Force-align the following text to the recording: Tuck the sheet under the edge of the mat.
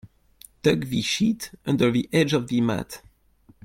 Tuck 0.63 0.79
the 0.85 1.03
sheet 1.03 1.51
under 1.63 1.91
the 1.91 2.09
edge 2.11 2.33
of 2.33 2.47
the 2.47 2.59
mat. 2.59 3.03